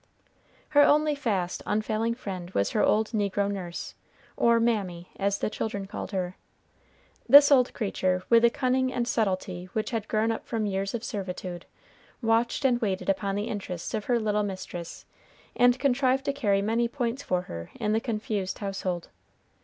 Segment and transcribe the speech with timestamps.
[0.69, 3.93] Her only fast, unfailing friend was her old negro nurse,
[4.35, 6.37] or Mammy, as the children called her.
[7.29, 11.03] This old creature, with the cunning and subtlety which had grown up from years of
[11.03, 11.67] servitude,
[12.19, 15.05] watched and waited upon the interests of her little mistress,
[15.55, 19.09] and contrived to carry many points for her in the confused household.